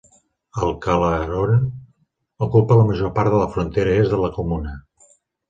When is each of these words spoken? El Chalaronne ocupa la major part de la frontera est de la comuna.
El 0.61 0.71
Chalaronne 0.85 1.59
ocupa 2.47 2.79
la 2.81 2.87
major 2.89 3.13
part 3.19 3.33
de 3.35 3.43
la 3.43 3.51
frontera 3.59 3.95
est 4.01 4.17
de 4.17 4.21
la 4.25 4.33
comuna. 4.41 4.75